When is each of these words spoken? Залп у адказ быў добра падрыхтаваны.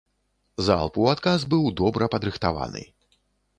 Залп 0.69 0.97
у 1.01 1.05
адказ 1.11 1.45
быў 1.53 1.69
добра 1.83 2.09
падрыхтаваны. 2.17 2.85